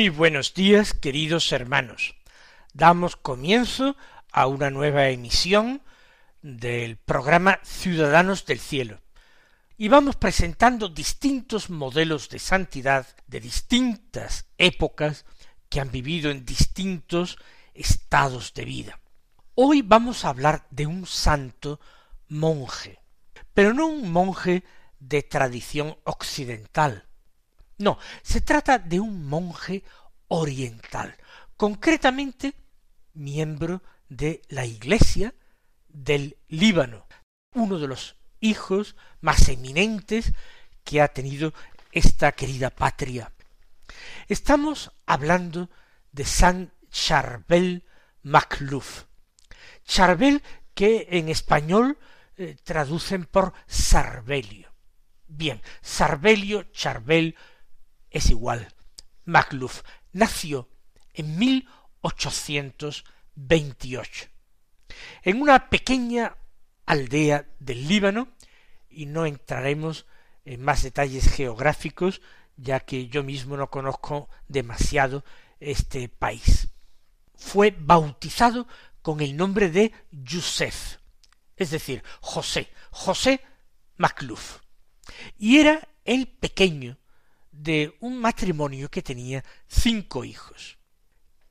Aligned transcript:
Muy 0.00 0.08
buenos 0.08 0.54
días, 0.54 0.94
queridos 0.94 1.52
hermanos. 1.52 2.16
Damos 2.72 3.16
comienzo 3.16 3.98
a 4.32 4.46
una 4.46 4.70
nueva 4.70 5.08
emisión 5.10 5.82
del 6.40 6.96
programa 6.96 7.60
Ciudadanos 7.64 8.46
del 8.46 8.60
Cielo. 8.60 9.02
Y 9.76 9.88
vamos 9.88 10.16
presentando 10.16 10.88
distintos 10.88 11.68
modelos 11.68 12.30
de 12.30 12.38
santidad 12.38 13.08
de 13.26 13.40
distintas 13.40 14.46
épocas 14.56 15.26
que 15.68 15.82
han 15.82 15.90
vivido 15.90 16.30
en 16.30 16.46
distintos 16.46 17.36
estados 17.74 18.54
de 18.54 18.64
vida. 18.64 19.00
Hoy 19.54 19.82
vamos 19.82 20.24
a 20.24 20.30
hablar 20.30 20.66
de 20.70 20.86
un 20.86 21.04
santo 21.04 21.78
monje, 22.26 23.00
pero 23.52 23.74
no 23.74 23.88
un 23.88 24.10
monje 24.10 24.64
de 24.98 25.22
tradición 25.22 25.98
occidental, 26.04 27.09
no, 27.80 27.98
se 28.22 28.42
trata 28.42 28.78
de 28.78 29.00
un 29.00 29.26
monje 29.26 29.82
oriental, 30.28 31.16
concretamente 31.56 32.54
miembro 33.14 33.82
de 34.08 34.42
la 34.48 34.66
Iglesia 34.66 35.34
del 35.88 36.36
Líbano, 36.48 37.06
uno 37.54 37.78
de 37.78 37.88
los 37.88 38.16
hijos 38.38 38.96
más 39.22 39.48
eminentes 39.48 40.34
que 40.84 41.00
ha 41.00 41.08
tenido 41.08 41.54
esta 41.90 42.32
querida 42.32 42.68
patria. 42.68 43.32
Estamos 44.28 44.92
hablando 45.06 45.70
de 46.12 46.24
San 46.24 46.72
Charbel 46.90 47.86
Macluf. 48.22 49.04
Charbel 49.84 50.42
que 50.74 51.08
en 51.10 51.30
español 51.30 51.98
eh, 52.36 52.56
traducen 52.62 53.24
por 53.24 53.54
Sarbelio. 53.66 54.70
Bien, 55.26 55.62
Sarbelio, 55.80 56.64
Charbel, 56.72 57.36
es 58.10 58.30
igual. 58.30 58.74
Macluf 59.24 59.82
nació 60.12 60.68
en 61.14 61.38
1828 61.38 64.30
en 65.22 65.40
una 65.40 65.70
pequeña 65.70 66.36
aldea 66.86 67.46
del 67.58 67.88
Líbano 67.88 68.28
y 68.88 69.06
no 69.06 69.26
entraremos 69.26 70.06
en 70.44 70.62
más 70.62 70.82
detalles 70.82 71.32
geográficos 71.32 72.20
ya 72.56 72.80
que 72.80 73.08
yo 73.08 73.22
mismo 73.22 73.56
no 73.56 73.70
conozco 73.70 74.28
demasiado 74.48 75.24
este 75.60 76.08
país. 76.08 76.68
Fue 77.34 77.74
bautizado 77.78 78.66
con 79.02 79.20
el 79.20 79.36
nombre 79.36 79.70
de 79.70 79.92
Yusef, 80.10 80.98
es 81.56 81.70
decir, 81.70 82.02
José, 82.20 82.70
José 82.90 83.40
Macluf, 83.96 84.60
y 85.38 85.58
era 85.58 85.88
el 86.04 86.28
pequeño 86.28 86.98
de 87.62 87.94
un 88.00 88.18
matrimonio 88.18 88.90
que 88.90 89.02
tenía 89.02 89.44
cinco 89.68 90.24
hijos. 90.24 90.78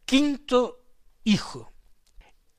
Quinto 0.06 0.84
hijo. 1.24 1.72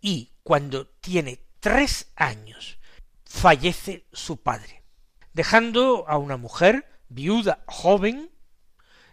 Y 0.00 0.32
cuando 0.44 0.86
tiene 0.86 1.40
tres 1.58 2.12
años, 2.14 2.78
fallece 3.24 4.06
su 4.12 4.36
padre, 4.38 4.84
dejando 5.32 6.08
a 6.08 6.16
una 6.16 6.36
mujer 6.36 6.86
viuda 7.08 7.64
joven 7.66 8.30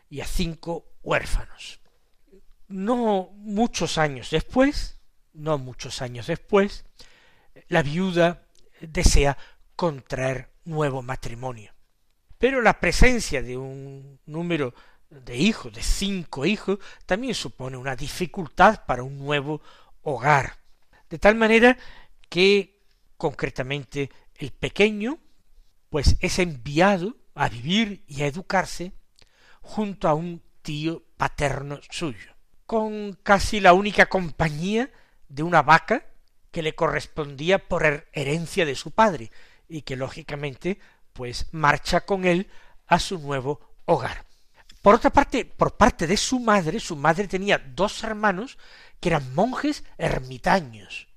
y 0.10 0.22
a 0.22 0.28
cinco 0.28 0.86
huérfanos. 1.02 1.80
No 2.68 3.32
muchos 3.34 3.98
años 3.98 4.30
después, 4.30 5.00
no 5.34 5.58
muchos 5.58 6.02
años 6.02 6.28
después, 6.28 6.86
la 7.70 7.82
viuda 7.82 8.46
desea 8.82 9.38
contraer 9.76 10.52
nuevo 10.64 11.02
matrimonio. 11.02 11.77
Pero 12.38 12.62
la 12.62 12.80
presencia 12.80 13.42
de 13.42 13.58
un 13.58 14.20
número 14.26 14.74
de 15.10 15.38
hijos, 15.38 15.74
de 15.74 15.82
cinco 15.82 16.46
hijos, 16.46 16.80
también 17.06 17.34
supone 17.34 17.78
una 17.78 17.96
dificultad 17.96 18.86
para 18.86 19.04
un 19.04 19.18
nuevo 19.18 19.62
hogar. 20.02 20.58
De 21.10 21.18
tal 21.18 21.36
manera 21.36 21.78
que 22.30 22.82
concretamente 23.18 24.12
el 24.36 24.52
pequeño 24.52 25.20
pues 25.90 26.18
es 26.20 26.40
enviado 26.40 27.16
a 27.34 27.50
vivir 27.50 28.04
y 28.08 28.22
a 28.22 28.28
educarse 28.28 28.92
junto 29.62 30.08
a 30.08 30.14
un 30.14 30.42
tío 30.62 31.04
paterno 31.18 31.80
suyo, 31.90 32.36
con 32.66 33.18
casi 33.24 33.60
la 33.60 33.74
única 33.74 34.08
compañía 34.08 34.92
de 35.30 35.44
una 35.44 35.62
vaca 35.62 36.06
que 36.52 36.62
le 36.62 36.76
correspondía 36.76 37.68
por 37.68 38.10
herencia 38.12 38.66
de 38.66 38.76
su 38.76 38.92
padre 38.92 39.32
y 39.70 39.82
que 39.82 39.96
lógicamente 39.96 40.80
pues 41.18 41.48
marcha 41.52 42.02
con 42.02 42.26
él 42.26 42.48
a 42.86 43.00
su 43.00 43.18
nuevo 43.18 43.60
hogar. 43.86 44.24
Por 44.84 44.94
otra 44.94 45.10
parte, 45.10 45.46
por 45.46 45.76
parte 45.76 46.06
de 46.06 46.16
su 46.16 46.40
madre, 46.40 46.80
su 46.80 46.96
madre 46.96 47.28
tenía 47.28 47.58
dos 47.58 48.04
hermanos 48.04 48.60
que 49.00 49.10
eran 49.10 49.34
monjes 49.34 49.84
ermitaños 49.98 51.08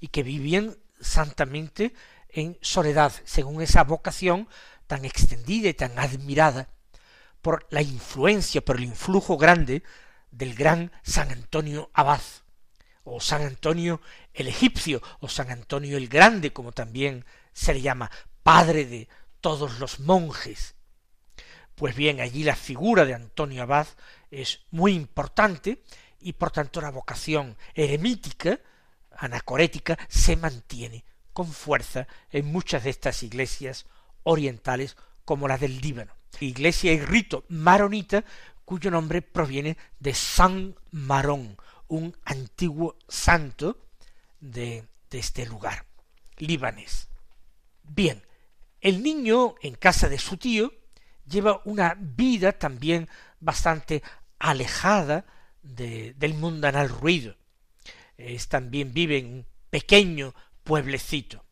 y 0.00 0.08
que 0.08 0.22
vivían 0.22 0.76
santamente 1.00 1.94
en 2.28 2.58
soledad, 2.60 3.10
según 3.24 3.62
esa 3.62 3.84
vocación 3.84 4.48
tan 4.86 5.06
extendida 5.06 5.70
y 5.70 5.74
tan 5.74 5.98
admirada 5.98 6.68
por 7.40 7.66
la 7.70 7.80
influencia, 7.80 8.62
por 8.62 8.76
el 8.76 8.84
influjo 8.84 9.38
grande 9.38 9.82
del 10.30 10.54
gran 10.54 10.92
San 11.02 11.30
Antonio 11.30 11.90
Abad, 11.94 12.20
o 13.02 13.18
San 13.18 13.40
Antonio 13.40 14.02
el 14.34 14.46
egipcio, 14.46 15.00
o 15.20 15.28
San 15.28 15.50
Antonio 15.50 15.96
el 15.96 16.08
Grande, 16.08 16.52
como 16.52 16.72
también 16.72 17.24
se 17.54 17.72
le 17.72 17.80
llama, 17.80 18.10
padre 18.42 18.84
de 18.84 19.08
todos 19.40 19.78
los 19.78 20.00
monjes. 20.00 20.74
Pues 21.74 21.94
bien, 21.94 22.20
allí 22.20 22.42
la 22.44 22.56
figura 22.56 23.04
de 23.04 23.14
Antonio 23.14 23.62
Abad 23.62 23.86
es 24.30 24.60
muy 24.70 24.94
importante 24.94 25.82
y 26.20 26.32
por 26.32 26.50
tanto 26.50 26.80
la 26.80 26.90
vocación 26.90 27.56
eremítica, 27.74 28.60
anacorética, 29.12 29.96
se 30.08 30.36
mantiene 30.36 31.04
con 31.32 31.46
fuerza 31.46 32.08
en 32.30 32.46
muchas 32.46 32.84
de 32.84 32.90
estas 32.90 33.22
iglesias 33.22 33.86
orientales 34.24 34.96
como 35.24 35.46
la 35.46 35.56
del 35.56 35.80
Líbano. 35.80 36.12
Iglesia 36.40 36.92
y 36.92 37.00
rito 37.00 37.44
maronita 37.48 38.24
cuyo 38.64 38.90
nombre 38.90 39.22
proviene 39.22 39.76
de 39.98 40.14
San 40.14 40.74
Marón, 40.90 41.56
un 41.86 42.16
antiguo 42.24 42.96
santo 43.08 43.86
de, 44.40 44.84
de 45.10 45.18
este 45.18 45.46
lugar, 45.46 45.86
libanés. 46.36 47.08
Bien, 47.82 48.22
el 48.80 49.02
niño, 49.02 49.54
en 49.62 49.74
casa 49.74 50.08
de 50.08 50.18
su 50.18 50.36
tío, 50.36 50.72
lleva 51.26 51.60
una 51.64 51.96
vida 51.98 52.52
también 52.52 53.08
bastante 53.40 54.02
alejada 54.38 55.24
de, 55.62 56.14
del 56.14 56.34
mundanal 56.34 56.88
ruido. 56.88 57.36
Es, 58.16 58.48
también 58.48 58.92
vive 58.92 59.18
en 59.18 59.26
un 59.26 59.46
pequeño 59.70 60.34
pueblecito. 60.64 61.44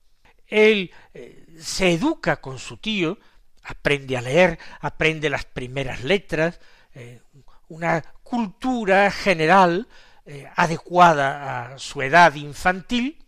Él 0.47 0.93
eh, 1.15 1.47
se 1.59 1.93
educa 1.93 2.41
con 2.41 2.59
su 2.59 2.77
tío, 2.77 3.19
aprende 3.63 4.17
a 4.17 4.23
leer, 4.23 4.59
aprende 4.81 5.29
las 5.29 5.45
primeras 5.45 6.05
letras, 6.05 6.61
eh, 6.95 7.21
una 7.69 8.03
cultura 8.23 9.11
general 9.11 9.89
eh, 10.25 10.49
adecuada 10.55 11.75
a 11.75 11.79
su 11.79 12.03
edad 12.03 12.35
infantil, 12.35 13.25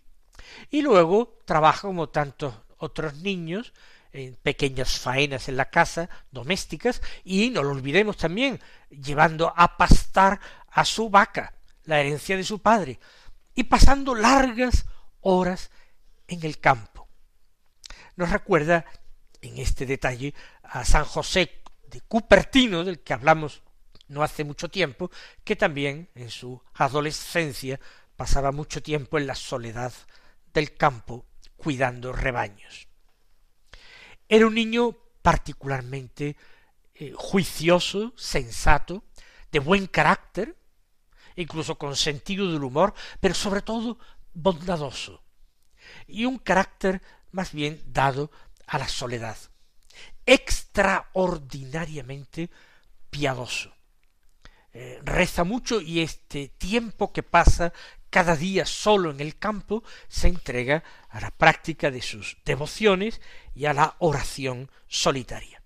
y 0.71 0.83
luego 0.83 1.39
trabaja 1.44 1.83
como 1.83 2.09
tantos 2.09 2.55
otros 2.79 3.17
niños 3.17 3.73
en 4.12 4.37
pequeñas 4.37 4.99
faenas 4.99 5.49
en 5.49 5.56
la 5.56 5.70
casa, 5.70 6.08
domésticas, 6.31 7.02
y 7.25 7.50
no 7.50 7.62
lo 7.62 7.70
olvidemos 7.70 8.16
también, 8.16 8.60
llevando 8.90 9.52
a 9.56 9.76
pastar 9.76 10.40
a 10.70 10.84
su 10.84 11.10
vaca, 11.10 11.55
la 11.84 12.00
herencia 12.00 12.37
de 12.37 12.44
su 12.44 12.60
padre, 12.60 12.99
y 13.55 13.64
pasando 13.64 14.14
largas 14.14 14.87
horas 15.20 15.70
en 16.26 16.44
el 16.44 16.58
campo. 16.58 17.08
Nos 18.16 18.31
recuerda 18.31 18.84
en 19.40 19.58
este 19.58 19.87
detalle 19.87 20.34
a 20.62 20.84
San 20.84 21.05
José 21.05 21.62
de 21.88 22.00
Cupertino, 22.02 22.84
del 22.84 23.00
que 23.00 23.14
hablamos 23.14 23.62
no 24.08 24.22
hace 24.22 24.44
mucho 24.44 24.70
tiempo, 24.70 25.10
que 25.44 25.56
también 25.56 26.08
en 26.14 26.31
su 26.31 26.62
adolescencia 26.75 27.78
pasaba 28.16 28.52
mucho 28.52 28.82
tiempo 28.82 29.19
en 29.19 29.26
la 29.26 29.34
soledad 29.34 29.93
del 30.52 30.75
campo 30.76 31.26
cuidando 31.56 32.12
rebaños. 32.12 32.88
Era 34.29 34.47
un 34.47 34.55
niño 34.55 34.97
particularmente 35.23 36.37
eh, 36.95 37.13
juicioso, 37.15 38.13
sensato, 38.17 39.05
de 39.51 39.59
buen 39.59 39.87
carácter, 39.87 40.57
incluso 41.37 41.79
con 41.79 41.97
sentido 41.97 42.53
del 42.53 42.65
humor, 42.65 42.93
pero 43.21 43.35
sobre 43.35 43.63
todo 43.63 43.99
bondadoso, 44.35 45.23
y 46.07 46.27
un 46.27 46.39
carácter 46.39 47.01
más 47.33 47.53
bien 47.53 47.83
dado 47.87 48.31
a 48.67 48.79
la 48.79 48.89
soledad, 48.89 49.39
extraordinariamente 50.27 52.51
piadoso. 53.11 53.73
Eh, 54.75 55.01
reza 55.03 55.45
mucho 55.45 55.81
y 55.81 56.01
este 56.01 56.49
tiempo 56.49 57.11
que 57.13 57.23
pasa 57.23 57.73
cada 58.10 58.37
día 58.37 58.64
solo 58.66 59.10
en 59.10 59.20
el 59.20 59.38
campo 59.38 59.82
se 60.08 60.28
entrega 60.28 60.82
a 61.08 61.20
la 61.20 61.31
práctica 61.31 61.90
de 61.90 62.02
sus 62.02 62.38
devociones 62.44 63.20
y 63.55 63.66
a 63.66 63.75
la 63.75 63.96
oración 63.99 64.70
solitaria. 64.87 65.62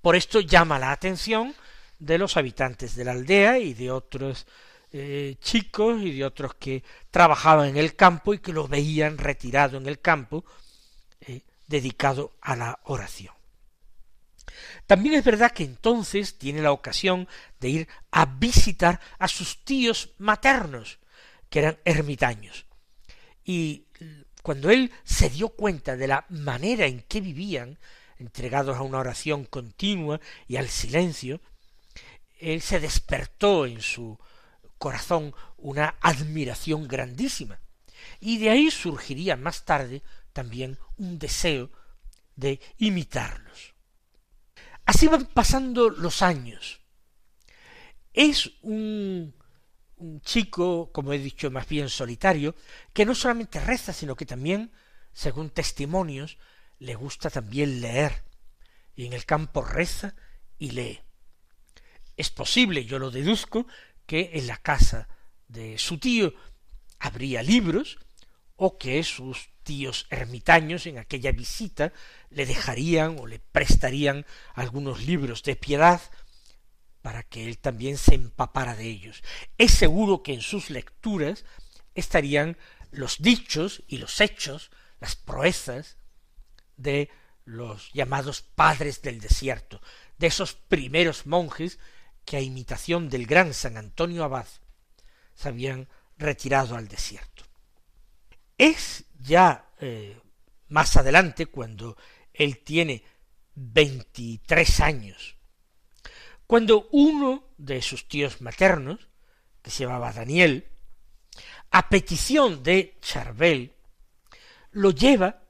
Por 0.00 0.16
esto 0.16 0.40
llama 0.40 0.78
la 0.78 0.92
atención 0.92 1.54
de 1.98 2.18
los 2.18 2.36
habitantes 2.36 2.94
de 2.94 3.04
la 3.04 3.12
aldea 3.12 3.58
y 3.58 3.74
de 3.74 3.90
otros 3.90 4.46
eh, 4.92 5.36
chicos 5.40 6.00
y 6.02 6.12
de 6.16 6.24
otros 6.24 6.54
que 6.54 6.82
trabajaban 7.10 7.68
en 7.68 7.76
el 7.76 7.94
campo 7.94 8.32
y 8.32 8.38
que 8.38 8.52
lo 8.52 8.66
veían 8.68 9.18
retirado 9.18 9.76
en 9.76 9.86
el 9.86 10.00
campo, 10.00 10.44
eh, 11.20 11.42
dedicado 11.66 12.36
a 12.40 12.56
la 12.56 12.78
oración. 12.84 13.34
También 14.86 15.16
es 15.16 15.24
verdad 15.24 15.52
que 15.52 15.64
entonces 15.64 16.38
tiene 16.38 16.62
la 16.62 16.72
ocasión 16.72 17.28
de 17.60 17.68
ir 17.68 17.88
a 18.10 18.24
visitar 18.24 19.00
a 19.18 19.28
sus 19.28 19.64
tíos 19.64 20.10
maternos, 20.18 20.98
que 21.50 21.60
eran 21.60 21.78
ermitaños. 21.84 22.66
Y 23.44 23.86
cuando 24.42 24.70
él 24.70 24.92
se 25.04 25.30
dio 25.30 25.50
cuenta 25.50 25.96
de 25.96 26.06
la 26.06 26.24
manera 26.28 26.86
en 26.86 27.02
que 27.02 27.20
vivían, 27.20 27.78
entregados 28.18 28.76
a 28.76 28.82
una 28.82 28.98
oración 28.98 29.44
continua 29.44 30.20
y 30.46 30.56
al 30.56 30.68
silencio, 30.68 31.40
él 32.38 32.60
se 32.60 32.80
despertó 32.80 33.66
en 33.66 33.80
su 33.80 34.18
corazón 34.78 35.34
una 35.56 35.96
admiración 36.00 36.86
grandísima. 36.88 37.60
Y 38.20 38.38
de 38.38 38.50
ahí 38.50 38.70
surgiría 38.70 39.36
más 39.36 39.64
tarde 39.64 40.02
también 40.32 40.78
un 40.96 41.18
deseo 41.18 41.70
de 42.36 42.60
imitarlos. 42.78 43.74
Así 44.84 45.06
van 45.06 45.26
pasando 45.26 45.90
los 45.90 46.22
años. 46.22 46.80
Es 48.14 48.50
un, 48.62 49.34
un 49.98 50.20
chico, 50.20 50.90
como 50.92 51.12
he 51.12 51.18
dicho, 51.18 51.50
más 51.50 51.68
bien 51.68 51.88
solitario, 51.88 52.54
que 52.92 53.04
no 53.04 53.14
solamente 53.14 53.60
reza, 53.60 53.92
sino 53.92 54.16
que 54.16 54.26
también, 54.26 54.72
según 55.12 55.50
testimonios, 55.50 56.38
le 56.78 56.94
gusta 56.94 57.30
también 57.30 57.80
leer. 57.80 58.24
Y 58.94 59.06
en 59.06 59.12
el 59.12 59.24
campo 59.24 59.62
reza 59.62 60.14
y 60.58 60.70
lee. 60.70 61.00
Es 62.16 62.30
posible, 62.30 62.84
yo 62.84 62.98
lo 62.98 63.10
deduzco, 63.10 63.66
que 64.06 64.30
en 64.34 64.46
la 64.46 64.56
casa 64.56 65.08
de 65.46 65.78
su 65.78 65.98
tío 65.98 66.34
habría 66.98 67.42
libros, 67.42 67.98
o 68.56 68.76
que 68.76 69.02
sus 69.04 69.50
tíos 69.62 70.06
ermitaños 70.10 70.86
en 70.86 70.98
aquella 70.98 71.30
visita 71.30 71.92
le 72.30 72.44
dejarían 72.44 73.18
o 73.20 73.26
le 73.26 73.38
prestarían 73.38 74.26
algunos 74.54 75.04
libros 75.06 75.44
de 75.44 75.54
piedad 75.54 76.00
para 77.02 77.22
que 77.22 77.46
él 77.46 77.58
también 77.58 77.96
se 77.96 78.14
empapara 78.14 78.74
de 78.74 78.86
ellos. 78.86 79.22
Es 79.56 79.72
seguro 79.72 80.22
que 80.22 80.34
en 80.34 80.40
sus 80.40 80.70
lecturas 80.70 81.44
estarían 81.94 82.56
los 82.90 83.18
dichos 83.18 83.82
y 83.86 83.98
los 83.98 84.20
hechos, 84.20 84.70
las 85.00 85.16
proezas 85.16 85.98
de 86.76 87.10
los 87.44 87.92
llamados 87.92 88.42
padres 88.42 89.02
del 89.02 89.20
desierto, 89.20 89.80
de 90.18 90.26
esos 90.26 90.54
primeros 90.54 91.26
monjes 91.26 91.78
que 92.24 92.36
a 92.36 92.40
imitación 92.40 93.08
del 93.08 93.26
gran 93.26 93.54
San 93.54 93.76
Antonio 93.76 94.24
Abad 94.24 94.46
se 95.34 95.48
habían 95.48 95.88
retirado 96.18 96.76
al 96.76 96.88
desierto. 96.88 97.44
Es 98.58 99.04
ya 99.18 99.70
eh, 99.80 100.20
más 100.68 100.96
adelante, 100.96 101.46
cuando 101.46 101.96
él 102.34 102.58
tiene 102.58 103.02
veintitrés 103.54 104.80
años, 104.80 105.37
cuando 106.48 106.88
uno 106.92 107.44
de 107.58 107.82
sus 107.82 108.08
tíos 108.08 108.40
maternos, 108.40 109.06
que 109.60 109.70
se 109.70 109.84
llamaba 109.84 110.14
Daniel, 110.14 110.66
a 111.70 111.90
petición 111.90 112.62
de 112.62 112.96
Charbel, 113.02 113.74
lo 114.70 114.90
lleva 114.90 115.42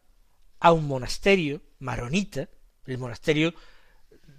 a 0.58 0.72
un 0.72 0.88
monasterio 0.88 1.62
maronita, 1.78 2.48
el 2.84 2.98
monasterio 2.98 3.54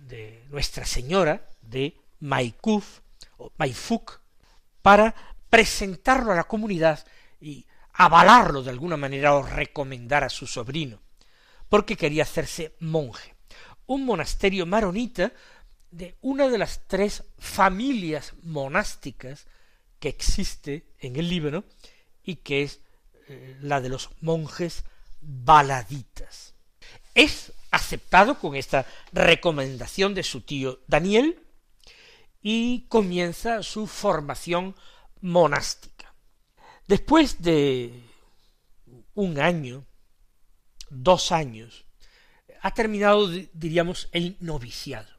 de 0.01 0.43
Nuestra 0.49 0.85
Señora 0.85 1.49
de 1.61 1.95
Maikuf 2.19 2.99
o 3.37 3.53
Maifuk, 3.57 4.19
para 4.81 5.15
presentarlo 5.49 6.33
a 6.33 6.35
la 6.35 6.43
comunidad 6.43 7.07
y 7.39 7.65
avalarlo 7.93 8.63
de 8.63 8.71
alguna 8.71 8.97
manera 8.97 9.33
o 9.35 9.43
recomendar 9.43 10.25
a 10.25 10.29
su 10.29 10.45
sobrino, 10.45 10.99
porque 11.69 11.95
quería 11.95 12.23
hacerse 12.23 12.75
monje. 12.81 13.33
Un 13.85 14.05
monasterio 14.05 14.65
maronita 14.65 15.31
de 15.91 16.15
una 16.21 16.47
de 16.49 16.57
las 16.57 16.81
tres 16.87 17.23
familias 17.37 18.33
monásticas 18.43 19.47
que 19.99 20.09
existe 20.09 20.85
en 20.99 21.15
el 21.15 21.29
Líbano 21.29 21.63
y 22.23 22.37
que 22.37 22.63
es 22.63 22.81
eh, 23.27 23.57
la 23.61 23.81
de 23.81 23.89
los 23.89 24.09
monjes 24.21 24.83
baladitas. 25.21 26.53
Es 27.15 27.51
aceptado 27.71 28.39
con 28.39 28.55
esta 28.55 28.85
recomendación 29.11 30.13
de 30.13 30.23
su 30.23 30.41
tío 30.41 30.79
Daniel 30.87 31.43
y 32.41 32.85
comienza 32.87 33.63
su 33.63 33.87
formación 33.87 34.75
monástica. 35.21 36.13
Después 36.87 37.41
de 37.41 38.03
un 39.13 39.39
año, 39.39 39.85
dos 40.89 41.31
años, 41.31 41.85
ha 42.61 42.73
terminado, 42.73 43.27
diríamos, 43.53 44.09
el 44.11 44.37
noviciado. 44.39 45.18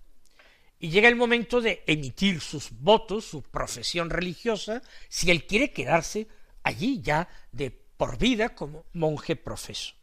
Y 0.81 0.89
llega 0.89 1.09
el 1.09 1.15
momento 1.15 1.61
de 1.61 1.85
emitir 1.87 2.41
sus 2.41 2.71
votos, 2.71 3.27
su 3.27 3.43
profesión 3.43 4.09
religiosa, 4.11 4.83
si 5.09 5.31
él 5.31 5.47
quiere 5.47 5.73
quedarse 5.73 6.27
allí 6.63 7.01
ya 7.03 7.29
de 7.53 7.71
por 7.71 8.17
vida 8.17 8.55
como 8.55 8.87
monje 8.95 9.37
profeso. 9.37 9.95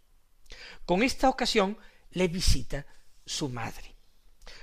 Con 0.86 1.02
esta 1.02 1.30
ocasión 1.30 1.78
le 2.12 2.28
visita 2.28 2.86
su 3.26 3.50
madre. 3.50 3.96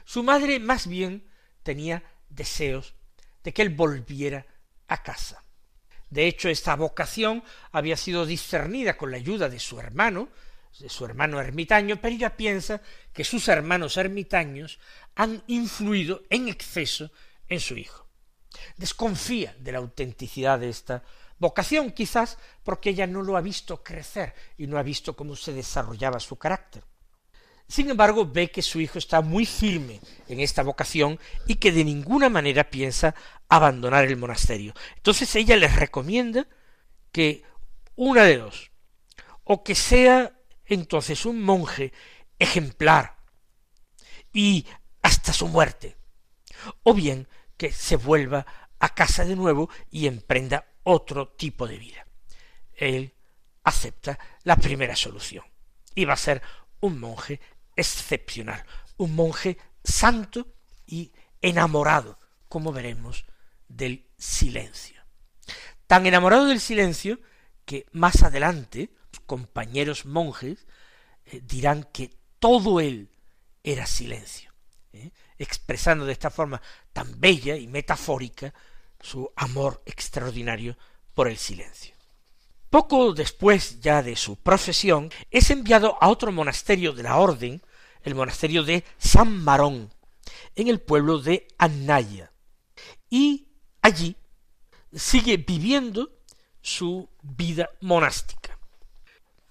Su 0.05 0.23
madre 0.23 0.61
más 0.61 0.87
bien 0.87 1.29
tenía 1.65 2.05
deseos 2.29 2.95
de 3.43 3.53
que 3.53 3.63
él 3.63 3.71
volviera 3.71 4.47
a 4.87 5.03
casa. 5.03 5.43
De 6.11 6.29
hecho, 6.29 6.49
esta 6.49 6.77
vocación 6.77 7.43
había 7.73 7.97
sido 7.97 8.25
discernida 8.25 8.97
con 8.97 9.11
la 9.11 9.17
ayuda 9.17 9.49
de 9.49 9.59
su 9.59 9.81
hermano, 9.81 10.29
su 10.89 11.05
hermano 11.05 11.41
ermitaño, 11.41 12.01
pero 12.01 12.15
ella 12.15 12.37
piensa 12.37 12.83
que 13.13 13.25
sus 13.25 13.49
hermanos 13.49 13.97
ermitaños 13.97 14.79
han 15.15 15.43
influido 15.47 16.23
en 16.31 16.49
exceso 16.49 17.11
en 17.49 17.61
su 17.61 17.77
hijo. 17.77 18.09
Desconfía 18.77 19.55
de 19.59 19.73
la 19.73 19.79
autenticidad 19.79 20.59
de 20.59 20.69
esta 20.69 21.03
vocación, 21.39 21.93
quizás 21.93 22.39
porque 22.63 22.91
ella 22.91 23.07
no 23.07 23.23
lo 23.23 23.37
ha 23.37 23.41
visto 23.41 23.83
crecer 23.83 24.35
y 24.57 24.67
no 24.67 24.79
ha 24.79 24.83
visto 24.83 25.15
cómo 25.15 25.37
se 25.37 25.53
desarrollaba 25.53 26.21
su 26.21 26.37
carácter. 26.37 26.85
Sin 27.67 27.89
embargo, 27.89 28.27
ve 28.27 28.51
que 28.51 28.61
su 28.61 28.81
hijo 28.81 28.99
está 28.99 29.23
muy 29.23 29.47
firme 29.47 30.01
en 30.29 30.41
esta 30.41 30.63
vocación 30.63 31.19
y 31.47 31.57
que 31.57 31.73
de 31.73 31.85
ninguna 31.85 32.29
manera 32.29 32.69
piensa 32.69 33.15
abandonar 33.49 34.05
el 34.05 34.17
monasterio. 34.17 34.75
Entonces 34.97 35.35
ella 35.35 35.57
les 35.57 35.75
recomienda 35.75 36.47
que 37.11 37.43
una 37.97 38.25
de 38.25 38.39
dos, 38.39 38.71
o 39.45 39.63
que 39.63 39.75
sea 39.75 40.33
entonces 40.67 41.27
un 41.27 41.43
monje 41.43 41.93
ejemplar 42.39 43.17
y 44.33 44.67
hasta 45.03 45.33
su 45.33 45.49
muerte, 45.49 45.97
o 46.83 46.95
bien 46.95 47.29
que 47.57 47.73
se 47.73 47.97
vuelva 47.97 48.47
a 48.79 48.95
casa 48.95 49.25
de 49.25 49.37
nuevo 49.37 49.71
y 49.91 50.07
emprenda 50.07 50.67
otro 50.83 51.29
tipo 51.29 51.67
de 51.67 51.79
vida. 51.79 52.07
Él 52.75 53.15
acepta 53.63 54.19
la 54.43 54.57
primera 54.57 54.97
solución 54.97 55.45
y 55.95 56.05
va 56.05 56.15
a 56.15 56.19
ser 56.19 56.43
un 56.81 57.01
monje 57.01 57.41
excepcional, 57.77 58.65
un 58.97 59.15
monje 59.15 59.59
santo 59.83 60.49
y 60.87 61.13
enamorado, 61.41 62.19
como 62.49 62.73
veremos, 62.73 63.25
del 63.69 64.07
silencio. 64.19 65.03
Tan 65.87 66.07
enamorado 66.07 66.47
del 66.47 66.61
silencio 66.61 67.21
que 67.65 67.87
más 67.93 68.23
adelante 68.23 68.91
compañeros 69.21 70.07
monjes 70.07 70.67
eh, 71.27 71.41
dirán 71.43 71.85
que 71.93 72.11
todo 72.39 72.81
él 72.81 73.11
era 73.63 73.87
silencio, 73.87 74.53
¿eh? 74.93 75.11
expresando 75.39 76.05
de 76.05 76.13
esta 76.13 76.31
forma 76.31 76.61
tan 76.93 77.19
bella 77.19 77.57
y 77.57 77.67
metafórica 77.67 78.53
su 79.01 79.31
amor 79.37 79.83
extraordinario 79.87 80.77
por 81.15 81.29
el 81.29 81.39
silencio. 81.39 81.95
Poco 82.71 83.13
después 83.13 83.81
ya 83.81 84.03
de 84.03 84.17
su 84.17 84.37
profesión, 84.37 85.11
es 85.31 85.51
enviado 85.51 85.97
a 86.01 86.09
otro 86.09 86.33
monasterio 86.33 86.93
de 86.93 87.05
la 87.05 87.19
orden, 87.19 87.63
el 88.03 88.15
monasterio 88.15 88.65
de 88.65 88.85
San 88.99 89.45
Marón, 89.45 89.93
en 90.57 90.69
el 90.69 90.81
pueblo 90.81 91.19
de 91.19 91.47
Anaya, 91.59 92.33
y 93.09 93.49
allí 93.81 94.17
sigue 94.93 95.37
viviendo 95.37 96.11
su 96.61 97.09
vida 97.23 97.71
monástica. 97.81 98.44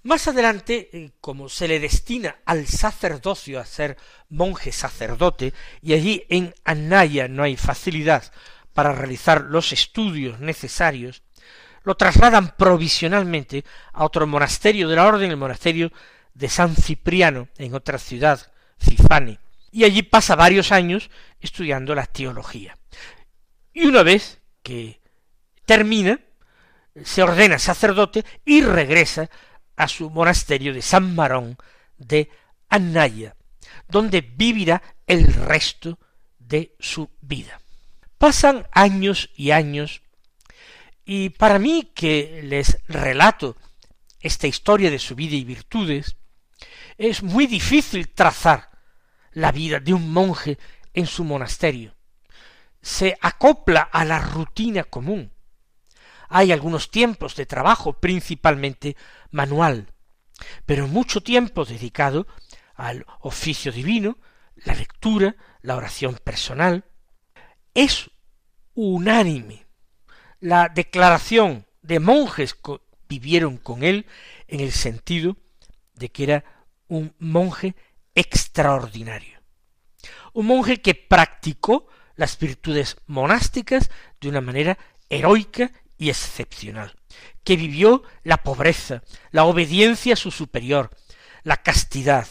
Más 0.03 0.27
adelante, 0.27 0.89
eh, 0.91 1.11
como 1.21 1.47
se 1.47 1.67
le 1.67 1.79
destina 1.79 2.35
al 2.45 2.67
sacerdocio 2.67 3.59
a 3.59 3.65
ser 3.65 3.97
monje 4.27 4.73
sacerdote, 4.73 5.53
y 5.81 5.93
allí 5.93 6.25
en 6.27 6.53
Anaya 6.65 7.29
no 7.29 7.43
hay 7.43 7.55
facilidad 7.55 8.31
para 8.73 8.91
realizar 8.91 9.43
los 9.43 9.71
estudios 9.71 10.41
necesarios, 10.41 11.23
lo 11.83 11.95
trasladan 11.95 12.55
provisionalmente 12.57 13.63
a 13.93 14.03
otro 14.03 14.27
monasterio 14.27 14.89
de 14.89 14.95
la 14.97 15.05
orden, 15.05 15.31
el 15.31 15.37
monasterio 15.37 15.91
de 16.33 16.49
San 16.49 16.75
Cipriano, 16.75 17.47
en 17.57 17.73
otra 17.73 17.97
ciudad, 17.97 18.51
Cifane, 18.77 19.39
y 19.71 19.85
allí 19.85 20.03
pasa 20.03 20.35
varios 20.35 20.73
años 20.73 21.09
estudiando 21.39 21.95
la 21.95 22.07
teología. 22.07 22.77
Y 23.71 23.85
una 23.85 24.03
vez 24.03 24.41
que 24.61 24.99
termina, 25.65 26.19
se 27.05 27.23
ordena 27.23 27.57
sacerdote 27.57 28.25
y 28.43 28.61
regresa 28.61 29.29
a 29.75 29.87
su 29.87 30.09
monasterio 30.09 30.73
de 30.73 30.81
San 30.81 31.15
Marón 31.15 31.57
de 31.97 32.29
Anaya, 32.69 33.35
donde 33.87 34.21
vivirá 34.21 34.81
el 35.07 35.33
resto 35.33 35.99
de 36.39 36.75
su 36.79 37.09
vida. 37.21 37.59
Pasan 38.17 38.67
años 38.71 39.29
y 39.35 39.51
años 39.51 40.01
y 41.05 41.29
para 41.29 41.59
mí 41.59 41.91
que 41.93 42.41
les 42.43 42.77
relato 42.87 43.57
esta 44.19 44.47
historia 44.47 44.89
de 44.89 44.99
su 44.99 45.15
vida 45.15 45.35
y 45.35 45.43
virtudes, 45.43 46.15
es 46.97 47.23
muy 47.23 47.45
difícil 47.45 48.09
trazar 48.09 48.69
la 49.31 49.51
vida 49.51 49.79
de 49.79 49.93
un 49.93 50.11
monje 50.11 50.57
en 50.93 51.05
su 51.05 51.25
monasterio. 51.25 51.95
Se 52.81 53.17
acopla 53.21 53.81
a 53.81 54.05
la 54.05 54.19
rutina 54.19 54.83
común. 54.85 55.32
Hay 56.35 56.51
algunos 56.51 56.89
tiempos 56.89 57.35
de 57.35 57.45
trabajo, 57.45 57.93
principalmente 57.93 58.97
manual, 59.29 59.93
pero 60.65 60.87
mucho 60.87 61.21
tiempo 61.21 61.63
dedicado 61.63 62.25
al 62.73 63.05
oficio 63.19 63.71
divino, 63.71 64.17
la 64.55 64.73
lectura, 64.73 65.35
la 65.61 65.75
oración 65.75 66.15
personal. 66.23 66.85
Es 67.75 68.09
unánime 68.73 69.67
la 70.39 70.69
declaración 70.69 71.67
de 71.83 71.99
monjes 71.99 72.55
que 72.55 72.81
vivieron 73.07 73.57
con 73.57 73.83
él 73.83 74.07
en 74.47 74.61
el 74.61 74.71
sentido 74.71 75.37
de 75.93 76.09
que 76.09 76.23
era 76.23 76.45
un 76.87 77.13
monje 77.19 77.75
extraordinario. 78.15 79.39
Un 80.33 80.47
monje 80.47 80.81
que 80.81 80.95
practicó 80.95 81.85
las 82.15 82.39
virtudes 82.39 82.97
monásticas 83.05 83.91
de 84.19 84.29
una 84.29 84.41
manera 84.41 84.79
heroica 85.09 85.71
y 86.03 86.09
excepcional, 86.09 86.95
que 87.43 87.55
vivió 87.55 88.03
la 88.23 88.37
pobreza, 88.37 89.03
la 89.31 89.45
obediencia 89.45 90.13
a 90.13 90.17
su 90.17 90.31
superior, 90.31 90.89
la 91.43 91.57
castidad, 91.57 92.27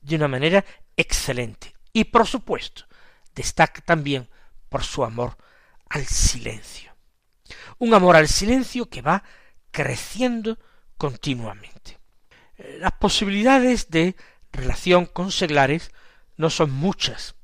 de 0.00 0.16
una 0.16 0.28
manera 0.28 0.64
excelente. 0.96 1.74
Y 1.92 2.04
por 2.04 2.26
supuesto, 2.26 2.84
destaca 3.34 3.80
también 3.82 4.28
por 4.68 4.84
su 4.84 5.04
amor 5.04 5.36
al 5.88 6.06
silencio 6.06 6.88
un 7.78 7.94
amor 7.94 8.16
al 8.16 8.28
silencio 8.28 8.88
que 8.88 9.02
va 9.02 9.22
creciendo 9.70 10.58
continuamente. 10.96 11.98
Las 12.80 12.92
posibilidades 12.92 13.90
de 13.90 14.16
relación 14.52 15.06
con 15.06 15.30
seglares 15.30 15.92
no 16.36 16.50
son 16.50 16.70
muchas. 16.70 17.36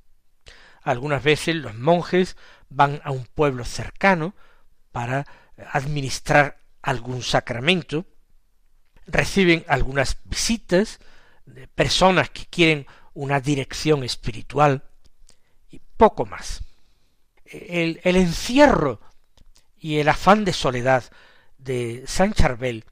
Algunas 0.83 1.23
veces 1.23 1.55
los 1.55 1.75
monjes 1.75 2.37
van 2.69 3.01
a 3.05 3.11
un 3.11 3.25
pueblo 3.27 3.65
cercano 3.65 4.35
para 4.93 5.27
administrar 5.73 6.59
algún 6.83 7.23
sacramento, 7.23 8.07
reciben 9.07 9.65
algunas 9.69 10.19
visitas 10.25 10.99
de 11.47 11.69
personas 11.69 12.31
que 12.31 12.47
quieren 12.47 12.87
una 13.13 13.41
dirección 13.41 14.05
espiritual 14.05 14.85
y 15.71 15.81
poco 15.97 16.27
más. 16.27 16.63
El, 17.45 18.01
el 18.05 18.17
encierro 18.17 19.01
y 19.79 19.99
el 19.99 20.09
afán 20.09 20.45
de 20.45 20.53
soledad 20.53 21.05
de 21.59 22.05
San 22.07 22.33
Charbel. 22.33 22.85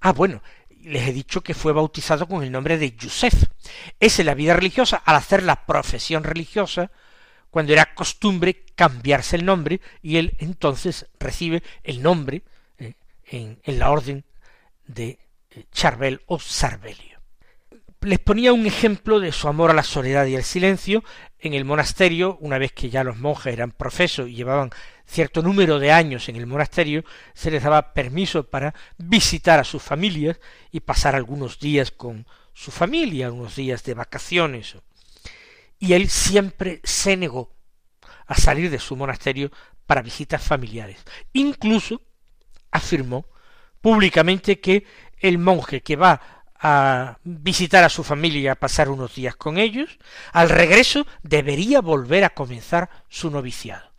Ah, 0.00 0.12
bueno, 0.12 0.42
les 0.82 1.08
he 1.08 1.12
dicho 1.12 1.42
que 1.42 1.54
fue 1.54 1.72
bautizado 1.72 2.26
con 2.26 2.42
el 2.42 2.52
nombre 2.52 2.76
de 2.78 2.94
Yusef. 2.94 3.44
Es 3.98 4.18
en 4.18 4.26
la 4.26 4.34
vida 4.34 4.54
religiosa, 4.54 5.02
al 5.04 5.16
hacer 5.16 5.42
la 5.42 5.64
profesión 5.64 6.24
religiosa, 6.24 6.90
cuando 7.54 7.72
era 7.72 7.94
costumbre 7.94 8.64
cambiarse 8.74 9.36
el 9.36 9.44
nombre, 9.44 9.80
y 10.02 10.16
él 10.16 10.36
entonces 10.40 11.06
recibe 11.20 11.62
el 11.84 12.02
nombre 12.02 12.42
eh, 12.78 12.94
en, 13.26 13.78
la 13.78 13.92
orden 13.92 14.24
de 14.88 15.20
eh, 15.50 15.64
Charbel 15.70 16.20
o 16.26 16.40
Sarbelio 16.40 17.20
les 18.00 18.18
ponía 18.18 18.52
un 18.52 18.66
ejemplo 18.66 19.20
de 19.20 19.30
su 19.30 19.46
amor 19.46 19.70
a 19.70 19.74
la 19.74 19.84
soledad 19.84 20.26
y 20.26 20.34
el 20.34 20.42
silencio 20.42 21.04
en 21.38 21.54
el 21.54 21.64
monasterio, 21.64 22.36
una 22.40 22.58
vez 22.58 22.72
que 22.72 22.90
ya 22.90 23.04
los 23.04 23.18
monjes 23.18 23.54
eran 23.54 23.70
profesos 23.70 24.28
y 24.28 24.34
llevaban 24.34 24.70
cierto 25.06 25.40
número 25.40 25.78
de 25.78 25.92
años 25.92 26.28
en 26.28 26.36
el 26.36 26.46
monasterio, 26.46 27.04
se 27.34 27.50
les 27.52 27.62
daba 27.62 27.94
permiso 27.94 28.50
para 28.50 28.74
visitar 28.98 29.60
a 29.60 29.64
sus 29.64 29.80
familias 29.80 30.38
y 30.70 30.80
pasar 30.80 31.14
algunos 31.14 31.60
días 31.60 31.92
con 31.92 32.26
su 32.52 32.72
familia, 32.72 33.32
unos 33.32 33.56
días 33.56 33.84
de 33.84 33.94
vacaciones. 33.94 34.76
Y 35.78 35.92
él 35.94 36.08
siempre 36.08 36.80
se 36.84 37.16
negó 37.16 37.54
a 38.26 38.34
salir 38.36 38.70
de 38.70 38.78
su 38.78 38.96
monasterio 38.96 39.50
para 39.86 40.02
visitas 40.02 40.42
familiares. 40.42 40.98
Incluso 41.32 42.00
afirmó 42.70 43.26
públicamente 43.80 44.60
que 44.60 44.86
el 45.18 45.38
monje 45.38 45.82
que 45.82 45.96
va 45.96 46.20
a 46.58 47.18
visitar 47.24 47.84
a 47.84 47.90
su 47.90 48.02
familia 48.02 48.40
y 48.40 48.48
a 48.48 48.54
pasar 48.54 48.88
unos 48.88 49.14
días 49.14 49.36
con 49.36 49.58
ellos, 49.58 49.98
al 50.32 50.48
regreso 50.48 51.06
debería 51.22 51.80
volver 51.82 52.24
a 52.24 52.30
comenzar 52.30 52.88
su 53.10 53.30
noviciado, 53.30 53.92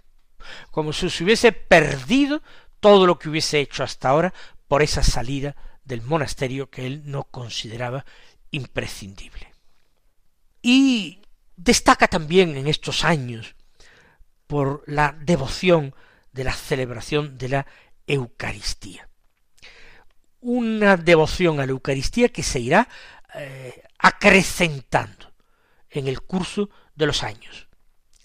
como 0.71 0.91
si 0.91 1.09
se 1.11 1.23
hubiese 1.23 1.51
perdido 1.51 2.41
todo 2.79 3.05
lo 3.05 3.19
que 3.19 3.29
hubiese 3.29 3.59
hecho 3.59 3.83
hasta 3.83 4.09
ahora 4.09 4.33
por 4.67 4.81
esa 4.81 5.03
salida 5.03 5.55
del 5.83 6.01
monasterio 6.01 6.69
que 6.71 6.87
él 6.87 7.03
no 7.05 7.25
consideraba 7.25 8.05
imprescindible. 8.49 9.53
Y 10.63 11.19
destaca 11.57 12.07
también 12.07 12.57
en 12.57 12.67
estos 12.67 13.03
años 13.03 13.55
por 14.47 14.83
la 14.87 15.15
devoción 15.19 15.95
de 16.31 16.43
la 16.43 16.53
celebración 16.53 17.37
de 17.37 17.49
la 17.49 17.67
Eucaristía 18.07 19.09
una 20.45 20.95
devoción 20.95 21.59
a 21.59 21.65
la 21.65 21.71
Eucaristía 21.71 22.29
que 22.29 22.43
se 22.43 22.59
irá 22.59 22.87
eh, 23.33 23.83
acrecentando 23.97 25.33
en 25.89 26.07
el 26.07 26.21
curso 26.21 26.69
de 26.93 27.07
los 27.07 27.23
años, 27.23 27.67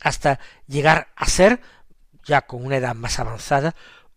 hasta 0.03 0.39
llegar 0.67 1.13
a 1.17 1.27
ser, 1.27 1.63
ya 2.27 2.43
con 2.43 2.65
una 2.65 2.77
edad 2.77 2.95
más 2.95 3.19
avanzada, 3.19 3.75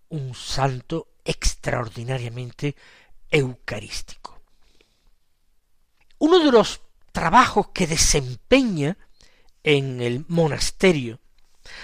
un 0.10 0.36
santo 0.36 1.13
extraordinariamente 1.24 2.75
eucarístico. 3.32 4.41
Uno 6.20 6.39
de 6.39 6.51
los 6.51 6.82
trabajos 7.13 7.70
que 7.74 7.88
desempeña 7.88 8.98
en 9.63 10.01
el 10.01 10.25
monasterio. 10.27 11.22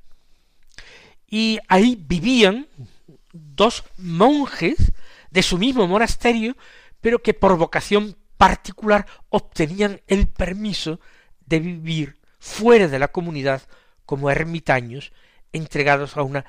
Y 1.27 1.59
ahí 1.69 1.99
vivían 2.01 2.69
dos 3.35 3.85
monjes 3.99 4.93
de 5.31 5.43
su 5.43 5.59
mismo 5.59 5.87
monasterio, 5.87 6.57
pero 7.03 7.23
que 7.23 7.35
por 7.35 7.59
vocación 7.59 8.17
particular 8.37 9.07
obtenían 9.29 10.01
el 10.07 10.29
permiso 10.29 11.01
de 11.45 11.61
vivir 11.61 12.19
fuera 12.39 12.89
de 12.89 12.99
la 12.99 13.09
comunidad 13.09 13.63
como 14.05 14.31
ermitaños 14.31 15.13
entregados 15.53 16.17
a 16.17 16.23
una 16.23 16.45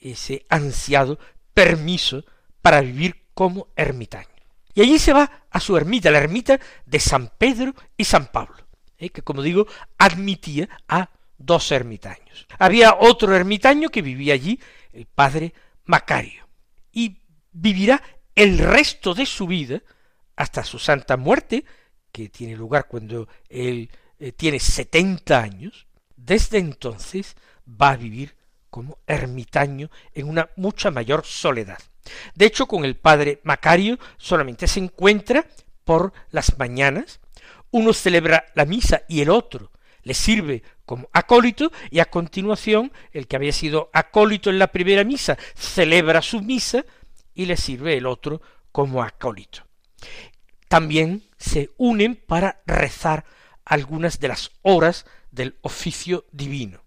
ese 0.00 0.46
ansiado 0.48 1.18
permiso 1.54 2.24
para 2.60 2.80
vivir 2.80 3.22
como 3.34 3.68
ermitaño. 3.76 4.31
Y 4.74 4.82
allí 4.82 4.98
se 4.98 5.12
va 5.12 5.46
a 5.50 5.60
su 5.60 5.76
ermita, 5.76 6.10
la 6.10 6.18
ermita 6.18 6.58
de 6.86 7.00
San 7.00 7.30
Pedro 7.36 7.74
y 7.96 8.04
San 8.04 8.26
Pablo, 8.26 8.56
¿eh? 8.98 9.10
que 9.10 9.22
como 9.22 9.42
digo, 9.42 9.66
admitía 9.98 10.68
a 10.88 11.10
dos 11.36 11.70
ermitaños. 11.72 12.46
Había 12.58 12.94
otro 12.94 13.34
ermitaño 13.34 13.90
que 13.90 14.02
vivía 14.02 14.34
allí, 14.34 14.58
el 14.92 15.06
padre 15.06 15.52
Macario, 15.84 16.48
y 16.92 17.18
vivirá 17.52 18.02
el 18.34 18.58
resto 18.58 19.14
de 19.14 19.26
su 19.26 19.46
vida, 19.46 19.82
hasta 20.36 20.64
su 20.64 20.78
santa 20.78 21.16
muerte, 21.16 21.64
que 22.10 22.28
tiene 22.28 22.56
lugar 22.56 22.88
cuando 22.88 23.28
él 23.48 23.90
eh, 24.18 24.32
tiene 24.32 24.58
setenta 24.58 25.40
años, 25.40 25.86
desde 26.16 26.58
entonces 26.58 27.36
va 27.66 27.90
a 27.90 27.96
vivir 27.96 28.36
como 28.70 28.98
ermitaño 29.06 29.90
en 30.14 30.28
una 30.28 30.48
mucha 30.56 30.90
mayor 30.90 31.26
soledad. 31.26 31.78
De 32.34 32.46
hecho, 32.46 32.66
con 32.66 32.84
el 32.84 32.96
padre 32.96 33.40
Macario 33.44 33.98
solamente 34.18 34.66
se 34.66 34.80
encuentra 34.80 35.46
por 35.84 36.12
las 36.30 36.58
mañanas, 36.58 37.20
uno 37.70 37.92
celebra 37.92 38.46
la 38.54 38.64
misa 38.64 39.02
y 39.08 39.20
el 39.20 39.30
otro 39.30 39.72
le 40.02 40.14
sirve 40.14 40.62
como 40.84 41.08
acólito 41.12 41.70
y 41.90 42.00
a 42.00 42.06
continuación 42.06 42.92
el 43.12 43.26
que 43.26 43.36
había 43.36 43.52
sido 43.52 43.90
acólito 43.92 44.50
en 44.50 44.58
la 44.58 44.68
primera 44.68 45.04
misa 45.04 45.38
celebra 45.54 46.22
su 46.22 46.42
misa 46.42 46.84
y 47.34 47.46
le 47.46 47.56
sirve 47.56 47.96
el 47.96 48.06
otro 48.06 48.42
como 48.72 49.02
acólito. 49.02 49.66
También 50.68 51.22
se 51.38 51.70
unen 51.76 52.16
para 52.16 52.62
rezar 52.66 53.24
algunas 53.64 54.18
de 54.20 54.28
las 54.28 54.50
horas 54.62 55.06
del 55.30 55.56
oficio 55.62 56.24
divino. 56.32 56.82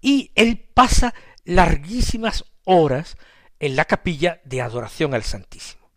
Y 0.00 0.32
él 0.34 0.64
pasa 0.74 1.14
larguísimas 1.44 2.44
horas 2.64 3.16
en 3.62 3.76
la 3.76 3.84
capilla 3.84 4.40
de 4.44 4.60
adoración 4.60 5.14
al 5.14 5.22
Santísimo. 5.22 5.88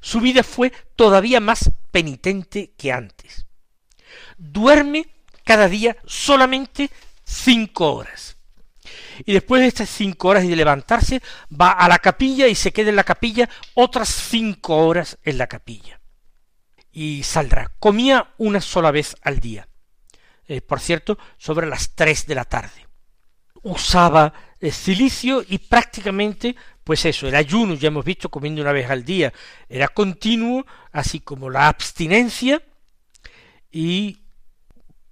Su 0.00 0.20
vida 0.20 0.42
fue 0.42 0.72
todavía 0.96 1.38
más 1.38 1.70
penitente 1.92 2.74
que 2.76 2.92
antes. 2.92 3.46
Duerme 4.36 5.06
cada 5.44 5.68
día 5.68 5.96
solamente 6.04 6.90
cinco 7.24 7.94
horas. 7.94 8.36
Y 9.24 9.32
después 9.32 9.62
de 9.62 9.68
estas 9.68 9.88
cinco 9.88 10.28
horas 10.28 10.42
y 10.42 10.48
de 10.48 10.56
levantarse, 10.56 11.22
va 11.48 11.70
a 11.70 11.88
la 11.88 12.00
capilla 12.00 12.48
y 12.48 12.56
se 12.56 12.72
queda 12.72 12.90
en 12.90 12.96
la 12.96 13.04
capilla 13.04 13.48
otras 13.74 14.08
cinco 14.08 14.78
horas 14.78 15.18
en 15.22 15.38
la 15.38 15.46
capilla. 15.46 16.00
Y 16.90 17.22
saldrá. 17.22 17.70
Comía 17.78 18.34
una 18.38 18.60
sola 18.60 18.90
vez 18.90 19.14
al 19.22 19.38
día. 19.38 19.68
Eh, 20.48 20.62
por 20.62 20.80
cierto, 20.80 21.16
sobre 21.36 21.68
las 21.68 21.94
tres 21.94 22.26
de 22.26 22.34
la 22.34 22.44
tarde. 22.44 22.88
Usaba 23.62 24.32
el 24.60 24.72
cilicio 24.72 25.44
y 25.46 25.58
prácticamente 25.58 26.56
pues 26.88 27.04
eso, 27.04 27.28
el 27.28 27.34
ayuno, 27.34 27.74
ya 27.74 27.88
hemos 27.88 28.02
visto, 28.02 28.30
comiendo 28.30 28.62
una 28.62 28.72
vez 28.72 28.88
al 28.88 29.04
día, 29.04 29.30
era 29.68 29.88
continuo, 29.88 30.64
así 30.90 31.20
como 31.20 31.50
la 31.50 31.68
abstinencia, 31.68 32.62
y 33.70 34.22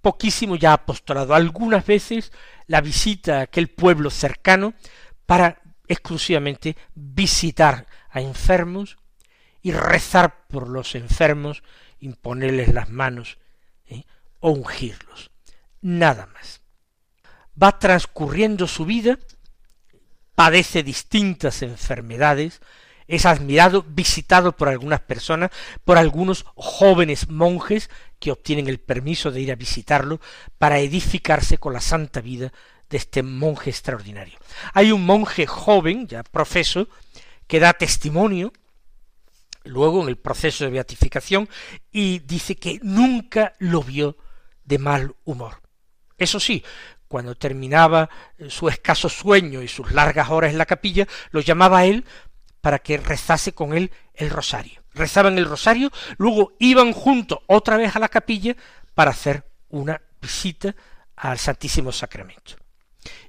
poquísimo 0.01 0.55
ya 0.55 0.73
apostolado. 0.73 1.35
Algunas 1.35 1.85
veces 1.85 2.31
la 2.65 2.81
visita 2.81 3.37
a 3.37 3.41
aquel 3.41 3.67
pueblo 3.67 4.09
cercano 4.09 4.73
para 5.27 5.61
exclusivamente 5.87 6.75
visitar 6.95 7.85
a 8.09 8.21
enfermos 8.21 8.97
y 9.61 9.71
rezar 9.71 10.47
por 10.47 10.69
los 10.69 10.95
enfermos, 10.95 11.61
imponerles 11.99 12.73
las 12.73 12.89
manos 12.89 13.37
¿eh? 13.85 14.05
o 14.39 14.49
ungirlos. 14.49 15.29
Nada 15.81 16.25
más. 16.33 16.59
Va 17.61 17.77
transcurriendo 17.77 18.65
su 18.65 18.83
vida 18.83 19.19
padece 20.37 20.83
distintas 20.83 21.63
enfermedades, 21.63 22.61
es 23.07 23.25
admirado, 23.25 23.81
visitado 23.81 24.55
por 24.55 24.69
algunas 24.69 24.99
personas, 24.99 25.49
por 25.83 25.97
algunos 25.97 26.45
jóvenes 26.53 27.27
monjes 27.27 27.89
que 28.19 28.29
obtienen 28.29 28.67
el 28.67 28.79
permiso 28.79 29.31
de 29.31 29.41
ir 29.41 29.51
a 29.51 29.55
visitarlo 29.55 30.21
para 30.59 30.77
edificarse 30.77 31.57
con 31.57 31.73
la 31.73 31.81
santa 31.81 32.21
vida 32.21 32.53
de 32.87 32.97
este 32.97 33.23
monje 33.23 33.71
extraordinario. 33.71 34.37
Hay 34.73 34.91
un 34.91 35.07
monje 35.07 35.47
joven, 35.47 36.07
ya 36.07 36.21
profeso, 36.21 36.87
que 37.47 37.59
da 37.59 37.73
testimonio 37.73 38.53
luego 39.63 40.03
en 40.03 40.07
el 40.07 40.17
proceso 40.17 40.65
de 40.65 40.69
beatificación 40.69 41.49
y 41.91 42.19
dice 42.19 42.57
que 42.57 42.79
nunca 42.83 43.53
lo 43.57 43.81
vio 43.81 44.17
de 44.65 44.77
mal 44.77 45.15
humor. 45.25 45.63
Eso 46.15 46.39
sí, 46.39 46.63
cuando 47.07 47.35
terminaba 47.35 48.09
eh, 48.37 48.49
su 48.49 48.69
escaso 48.69 49.09
sueño 49.09 49.61
y 49.61 49.67
sus 49.67 49.91
largas 49.91 50.29
horas 50.29 50.51
en 50.51 50.57
la 50.57 50.65
capilla, 50.65 51.07
lo 51.31 51.41
llamaba 51.41 51.79
a 51.79 51.85
él 51.85 52.05
para 52.61 52.79
que 52.79 52.97
rezase 52.97 53.53
con 53.53 53.73
él 53.73 53.91
el 54.13 54.29
rosario. 54.29 54.83
Rezaban 54.93 55.37
el 55.37 55.45
rosario, 55.45 55.91
luego 56.17 56.53
iban 56.59 56.91
juntos 56.91 57.39
otra 57.47 57.77
vez 57.77 57.95
a 57.95 57.99
la 57.99 58.09
capilla 58.09 58.55
para 58.93 59.11
hacer 59.11 59.45
una 59.69 60.01
visita 60.21 60.75
al 61.15 61.37
Santísimo 61.37 61.91
Sacramento. 61.91 62.55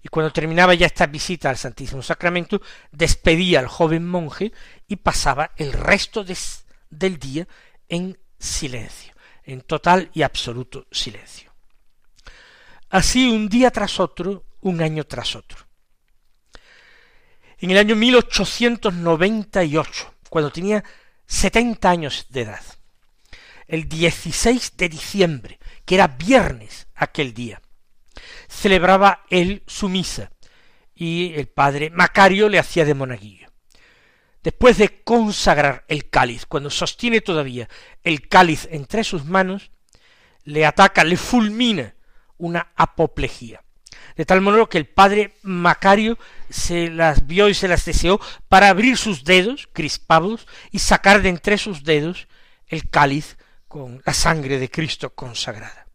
Y 0.03 0.09
cuando 0.09 0.33
terminaba 0.33 0.75
ya 0.75 0.87
esta 0.87 1.07
visita 1.07 1.51
al 1.51 1.57
Santísimo 1.57 2.03
Sacramento, 2.03 2.61
despedía 2.91 3.61
al 3.61 3.69
joven 3.69 4.07
monje 4.09 4.53
y 4.87 4.97
pasaba 4.97 5.53
el 5.57 5.73
resto 5.73 6.25
del 6.91 7.19
día 7.19 7.47
en 7.89 8.19
silencio, 8.39 9.15
en 9.45 9.61
total 9.63 10.11
y 10.15 10.23
absoluto 10.23 10.87
silencio. 10.91 11.48
Así 12.91 13.29
un 13.29 13.49
día 13.49 13.71
tras 13.71 14.01
otro, 14.01 14.45
un 14.61 14.81
año 14.81 15.05
tras 15.05 15.37
otro. 15.37 15.59
En 17.59 17.71
el 17.71 17.77
año 17.77 17.95
1898, 17.97 20.15
cuando 20.31 20.51
tenía 20.51 20.83
setenta 21.27 21.91
años 21.91 22.27
de 22.31 22.41
edad, 22.43 22.63
el 23.67 23.89
16 23.89 24.77
de 24.77 24.89
diciembre, 24.89 25.59
que 25.85 25.97
era 25.97 26.07
viernes 26.07 26.87
aquel 26.95 27.35
día, 27.35 27.61
celebraba 28.49 29.25
él 29.29 29.63
su 29.67 29.91
misa 29.91 30.31
y 30.95 31.35
el 31.35 31.49
padre 31.49 31.91
Macario 31.91 32.49
le 32.49 32.59
hacía 32.59 32.87
de 32.87 32.95
monaguillo. 32.95 33.49
Después 34.43 34.79
de 34.79 35.03
consagrar 35.03 35.85
el 35.89 36.09
cáliz, 36.09 36.47
cuando 36.47 36.71
sostiene 36.71 37.21
todavía 37.21 37.69
el 38.03 38.29
cáliz 38.29 38.67
entre 38.71 39.05
sus 39.05 39.27
manos, 39.27 39.73
le 40.45 40.65
ataca, 40.65 41.05
le 41.05 41.19
fulmina 41.19 41.95
una 42.39 42.69
apoplejía. 42.77 43.63
de 44.17 44.25
tal 44.25 44.41
modo 44.41 44.69
que 44.69 44.79
el 44.79 44.87
padre 44.87 45.35
Macario 45.43 46.19
se 46.51 46.91
las 46.91 47.27
vio 47.27 47.49
y 47.49 47.55
se 47.55 47.69
las 47.69 47.85
deseó 47.85 48.21
para 48.49 48.69
abrir 48.69 48.97
sus 48.97 49.23
dedos 49.23 49.69
crispados 49.73 50.49
y 50.73 50.81
sacar 50.81 51.23
de 51.23 51.29
entre 51.29 51.57
sus 51.57 51.85
dedos 51.85 52.27
el 52.67 52.89
cáliz 52.91 53.37
con 53.69 54.03
la 54.05 54.15
sangre 54.15 54.59
de 54.59 54.71
Cristo 54.71 55.15
consagrada. 55.15 55.87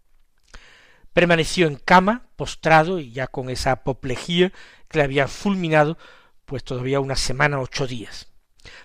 Permaneció 1.12 1.68
en 1.68 1.76
cama, 1.76 2.28
postrado 2.36 3.00
y 3.00 3.12
ya 3.12 3.28
con 3.28 3.50
esa 3.50 3.72
apoplejía 3.72 4.52
que 4.88 5.00
le 5.00 5.04
había 5.04 5.28
fulminado, 5.28 5.98
pues 6.46 6.64
todavía 6.64 7.00
una 7.00 7.16
semana, 7.16 7.60
ocho 7.60 7.88
días. 7.88 8.28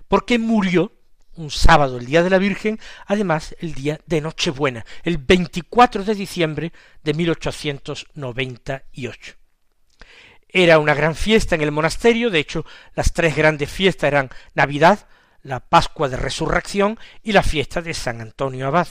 Porque 0.09 0.39
murió 0.39 0.93
un 1.39 1.51
sábado, 1.51 1.99
el 1.99 2.07
día 2.07 2.23
de 2.23 2.31
la 2.31 2.39
Virgen, 2.39 2.79
además 3.07 3.55
el 3.61 3.75
día 3.75 4.01
de 4.07 4.21
Nochebuena, 4.21 4.85
el 5.05 5.19
24 5.19 6.05
de 6.05 6.15
diciembre 6.15 6.73
de 7.03 7.15
1898. 7.15 9.35
Era 10.49 10.79
una 10.79 10.95
gran 10.95 11.15
fiesta 11.15 11.55
en 11.55 11.63
el 11.63 11.71
monasterio, 11.71 12.31
de 12.31 12.41
hecho 12.41 12.65
las 12.95 13.13
tres 13.13 13.37
grandes 13.37 13.71
fiestas 13.71 14.09
eran 14.09 14.31
Navidad, 14.55 15.07
la 15.43 15.61
Pascua 15.61 16.09
de 16.09 16.17
Resurrección 16.17 16.99
y 17.23 17.33
la 17.33 17.43
fiesta 17.43 17.83
de 17.83 17.95
San 17.95 18.21
Antonio 18.21 18.67
Abad. 18.67 18.89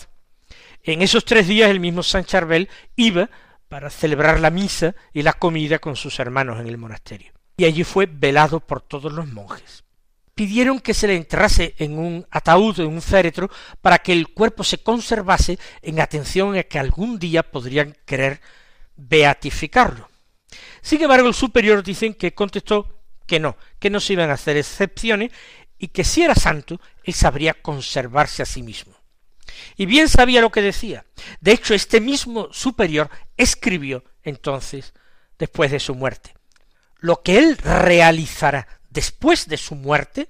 En 0.84 1.02
esos 1.02 1.26
tres 1.26 1.48
días 1.48 1.70
el 1.70 1.82
mismo 1.82 2.04
San 2.04 2.24
Charbel 2.24 2.70
iba 2.96 3.30
para 3.68 3.90
celebrar 3.90 4.40
la 4.40 4.52
misa 4.52 4.96
y 5.12 5.24
la 5.24 5.34
comida 5.34 5.80
con 5.80 5.98
sus 5.98 6.20
hermanos 6.20 6.62
en 6.62 6.68
el 6.68 6.78
monasterio. 6.78 7.34
Y 7.58 7.66
allí 7.66 7.84
fue 7.84 8.06
velado 8.06 8.62
por 8.62 8.82
todos 8.82 9.12
los 9.12 9.28
monjes 9.28 9.84
pidieron 10.38 10.80
que 10.80 10.94
se 10.94 11.08
le 11.08 11.16
enterrase 11.16 11.74
en 11.80 11.98
un 11.98 12.26
ataúd, 12.30 12.80
en 12.80 12.88
un 12.88 13.02
féretro, 13.02 13.50
para 13.82 13.98
que 13.98 14.14
el 14.14 14.30
cuerpo 14.30 14.64
se 14.64 14.78
conservase 14.78 15.58
en 15.82 16.00
atención 16.00 16.56
a 16.56 16.62
que 16.62 16.78
algún 16.78 17.18
día 17.18 17.42
podrían 17.42 17.98
querer 18.06 18.40
beatificarlo. 18.96 20.08
Sin 20.82 21.02
embargo, 21.02 21.28
el 21.28 21.34
superior 21.34 21.84
dicen 21.84 22.14
que 22.14 22.36
contestó 22.36 23.02
que 23.26 23.40
no, 23.40 23.58
que 23.80 23.90
no 23.90 24.00
se 24.00 24.14
iban 24.14 24.30
a 24.30 24.36
hacer 24.36 24.58
excepciones 24.58 25.32
y 25.80 25.88
que 25.88 26.04
si 26.04 26.22
era 26.22 26.36
santo, 26.36 26.80
él 27.04 27.16
sabría 27.16 27.56
conservarse 27.56 28.44
a 28.44 28.46
sí 28.46 28.62
mismo. 28.62 28.96
Y 29.76 29.88
bien 29.88 30.08
sabía 30.08 30.40
lo 30.40 30.52
que 30.52 30.62
decía. 30.62 31.04
De 31.42 31.52
hecho, 31.52 31.74
este 31.74 32.00
mismo 32.00 32.50
superior 32.54 33.10
escribió 33.38 34.04
entonces, 34.22 34.94
después 35.40 35.72
de 35.72 35.80
su 35.80 35.96
muerte, 35.96 36.36
lo 37.00 37.24
que 37.24 37.40
él 37.40 37.58
realizará 37.58 38.77
después 38.98 39.48
de 39.48 39.58
su 39.58 39.76
muerte, 39.76 40.28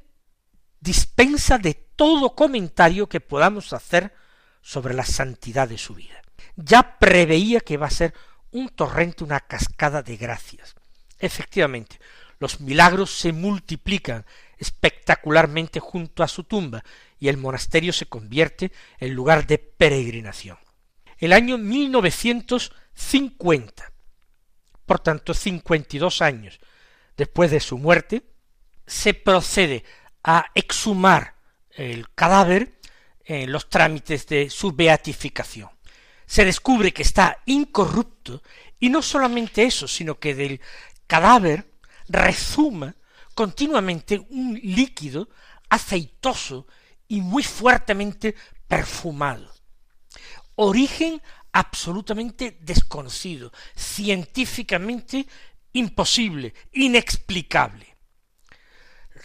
dispensa 0.82 1.58
de 1.58 1.74
todo 1.74 2.36
comentario 2.36 3.08
que 3.08 3.22
podamos 3.22 3.72
hacer 3.72 4.14
sobre 4.62 4.94
la 4.94 5.06
santidad 5.06 5.70
de 5.70 5.78
su 5.78 5.96
vida. 5.96 6.22
Ya 6.58 7.00
preveía 7.00 7.62
que 7.62 7.78
va 7.78 7.88
a 7.88 7.92
ser 7.92 8.14
un 8.52 8.68
torrente, 8.68 9.24
una 9.24 9.40
cascada 9.40 10.04
de 10.04 10.18
gracias. 10.18 10.76
Efectivamente, 11.18 12.02
los 12.40 12.60
milagros 12.60 13.18
se 13.18 13.32
multiplican 13.32 14.26
espectacularmente 14.58 15.80
junto 15.80 16.22
a 16.22 16.28
su 16.28 16.44
tumba 16.44 16.84
y 17.18 17.30
el 17.30 17.38
monasterio 17.38 17.94
se 17.94 18.08
convierte 18.08 18.74
en 19.00 19.14
lugar 19.14 19.48
de 19.48 19.60
peregrinación. 19.60 20.58
El 21.20 21.32
año 21.32 21.58
1950, 21.58 23.94
por 24.86 25.00
tanto 25.00 25.34
52 25.34 26.22
años 26.22 26.60
después 27.16 27.50
de 27.50 27.62
su 27.62 27.78
muerte, 27.78 28.24
se 28.88 29.14
procede 29.14 29.84
a 30.24 30.46
exhumar 30.56 31.36
el 31.72 32.10
cadáver 32.16 32.80
en 33.24 33.52
los 33.52 33.70
trámites 33.70 34.26
de 34.28 34.50
su 34.50 34.72
beatificación. 34.72 35.70
Se 36.26 36.46
descubre 36.46 36.94
que 36.94 37.04
está 37.04 37.40
incorrupto 37.46 38.42
y 38.80 38.90
no 38.90 39.02
solamente 39.02 39.64
eso, 39.64 39.88
sino 39.88 40.18
que 40.18 40.34
del 40.34 40.62
cadáver 41.06 41.74
rezuma 42.08 42.96
continuamente 43.36 44.26
un 44.30 44.60
líquido 44.62 45.30
aceitoso 45.70 46.68
y 47.08 47.22
muy 47.22 47.44
fuertemente 47.44 48.36
perfumado. 48.68 49.54
Origen 50.56 51.22
absolutamente 51.52 52.58
desconocido, 52.62 53.52
científicamente 53.76 55.28
imposible, 55.74 56.54
inexplicable 56.74 57.97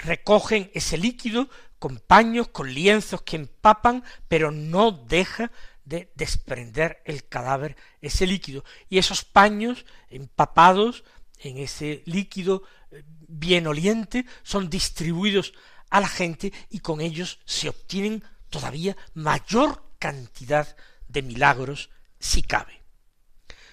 recogen 0.02 0.70
ese 0.74 0.98
líquido 0.98 1.48
con 1.78 1.98
paños, 1.98 2.48
con 2.48 2.72
lienzos 2.72 3.22
que 3.22 3.36
empapan, 3.36 4.04
pero 4.28 4.50
no 4.50 4.92
deja 4.92 5.50
de 5.84 6.12
desprender 6.14 7.02
el 7.04 7.26
cadáver 7.28 7.76
ese 8.00 8.26
líquido. 8.26 8.64
Y 8.88 8.98
esos 8.98 9.24
paños 9.24 9.84
empapados 10.08 11.04
en 11.38 11.58
ese 11.58 12.02
líquido 12.06 12.62
eh, 12.90 13.02
bien 13.28 13.66
oliente 13.66 14.26
son 14.42 14.70
distribuidos 14.70 15.54
a 15.90 16.00
la 16.00 16.08
gente 16.08 16.52
y 16.70 16.80
con 16.80 17.00
ellos 17.00 17.40
se 17.44 17.68
obtienen 17.68 18.24
todavía 18.48 18.96
mayor 19.14 19.82
cantidad 19.98 20.76
de 21.08 21.22
milagros 21.22 21.90
si 22.18 22.42
cabe. 22.42 22.82